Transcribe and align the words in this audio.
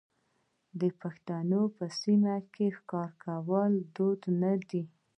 آیا 0.03 0.75
د 0.81 0.83
پښتنو 1.01 1.61
په 1.75 1.85
سیمو 1.99 2.37
کې 2.53 2.65
ښکار 2.77 3.09
کول 3.23 3.71
دود 3.95 4.21
نه 4.41 4.53
دی؟ 4.69 4.83